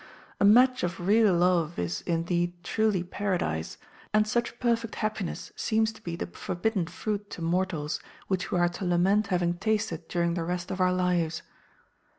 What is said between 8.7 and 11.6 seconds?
lament having tasted during the rest of our lives.